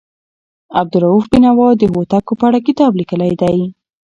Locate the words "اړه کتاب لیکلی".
2.49-3.33